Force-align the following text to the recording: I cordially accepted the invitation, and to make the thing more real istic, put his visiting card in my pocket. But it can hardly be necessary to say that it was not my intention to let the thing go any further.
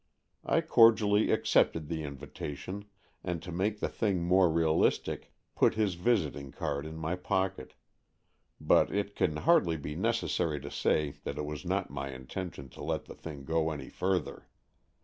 I 0.43 0.61
cordially 0.61 1.29
accepted 1.31 1.87
the 1.87 2.01
invitation, 2.01 2.85
and 3.23 3.39
to 3.43 3.51
make 3.51 3.79
the 3.79 3.87
thing 3.87 4.23
more 4.23 4.49
real 4.49 4.79
istic, 4.79 5.25
put 5.55 5.75
his 5.75 5.93
visiting 5.93 6.51
card 6.51 6.87
in 6.87 6.95
my 6.97 7.15
pocket. 7.15 7.75
But 8.59 8.89
it 8.91 9.15
can 9.15 9.35
hardly 9.37 9.77
be 9.77 9.95
necessary 9.95 10.59
to 10.61 10.71
say 10.71 11.11
that 11.23 11.37
it 11.37 11.45
was 11.45 11.65
not 11.65 11.91
my 11.91 12.09
intention 12.13 12.67
to 12.69 12.81
let 12.83 13.05
the 13.05 13.13
thing 13.13 13.43
go 13.43 13.69
any 13.69 13.89
further. 13.89 14.47